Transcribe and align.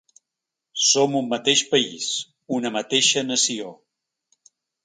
Som 0.85 1.17
un 1.19 1.29
mateix 1.33 1.61
país, 1.75 2.09
una 2.59 2.75
mateixa 2.79 3.27
nació. 3.29 3.73